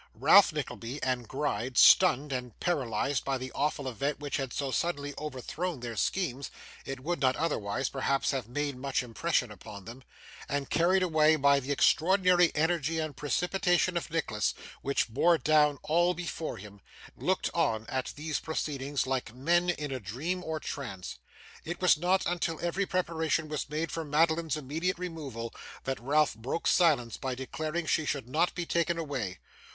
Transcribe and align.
Ralph 0.15 0.51
Nickleby 0.51 1.03
and 1.03 1.27
Gride, 1.27 1.77
stunned 1.77 2.31
and 2.33 2.59
paralysed 2.59 3.23
by 3.23 3.37
the 3.37 3.51
awful 3.51 3.87
event 3.87 4.19
which 4.19 4.37
had 4.37 4.51
so 4.51 4.71
suddenly 4.71 5.13
overthrown 5.15 5.81
their 5.81 5.95
schemes 5.95 6.49
(it 6.85 7.01
would 7.01 7.21
not 7.21 7.35
otherwise, 7.35 7.87
perhaps, 7.87 8.31
have 8.31 8.47
made 8.47 8.75
much 8.75 9.03
impression 9.03 9.51
on 9.63 9.85
them), 9.85 10.03
and 10.49 10.71
carried 10.71 11.03
away 11.03 11.35
by 11.35 11.59
the 11.59 11.71
extraordinary 11.71 12.51
energy 12.55 12.97
and 12.97 13.15
precipitation 13.15 13.95
of 13.95 14.09
Nicholas, 14.09 14.55
which 14.81 15.07
bore 15.07 15.37
down 15.37 15.77
all 15.83 16.15
before 16.15 16.57
him, 16.57 16.81
looked 17.15 17.51
on 17.53 17.85
at 17.85 18.11
these 18.15 18.39
proceedings 18.39 19.05
like 19.05 19.35
men 19.35 19.69
in 19.69 19.91
a 19.91 19.99
dream 19.99 20.43
or 20.43 20.59
trance. 20.59 21.19
It 21.63 21.79
was 21.79 21.95
not 21.95 22.25
until 22.25 22.59
every 22.63 22.87
preparation 22.87 23.47
was 23.47 23.69
made 23.69 23.91
for 23.91 24.03
Madeline's 24.03 24.57
immediate 24.57 24.97
removal 24.97 25.53
that 25.83 25.99
Ralph 26.01 26.33
broke 26.33 26.65
silence 26.65 27.17
by 27.17 27.35
declaring 27.35 27.85
she 27.85 28.07
should 28.07 28.27
not 28.27 28.55
be 28.55 28.65
taken 28.65 28.97
away. 28.97 29.37